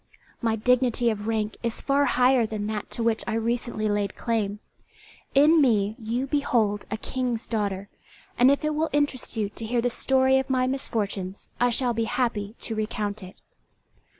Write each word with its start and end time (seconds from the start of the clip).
My 0.41 0.55
dignity 0.55 1.11
of 1.11 1.27
rank 1.27 1.57
is 1.61 1.79
far 1.79 2.05
higher 2.05 2.47
than 2.47 2.65
that 2.65 2.89
to 2.89 3.03
which 3.03 3.23
I 3.27 3.35
recently 3.35 3.87
laid 3.87 4.15
claim; 4.15 4.57
in 5.35 5.61
me 5.61 5.95
you 5.99 6.25
behold 6.25 6.85
a 6.89 6.97
King's 6.97 7.45
daughter, 7.45 7.87
and 8.35 8.49
if 8.49 8.65
it 8.65 8.73
will 8.73 8.89
interest 8.93 9.37
you 9.37 9.47
to 9.49 9.63
hear 9.63 9.79
the 9.79 9.91
story 9.91 10.39
of 10.39 10.49
my 10.49 10.65
misfortunes, 10.65 11.49
I 11.59 11.69
shall 11.69 11.93
be 11.93 12.05
happy 12.05 12.55
to 12.61 12.73
recount 12.73 13.21
it." 13.21 13.35